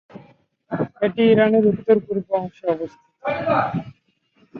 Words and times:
এটি 1.01 1.21
ইরানের 1.31 1.63
উত্তর-পূর্ব 1.71 2.27
অংশে 2.37 2.65
অবস্থিত। 2.67 3.05